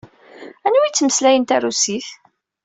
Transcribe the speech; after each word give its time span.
Anwa 0.65 0.79
ay 0.81 0.85
yettmeslayen 0.91 1.43
tarusit? 1.45 2.07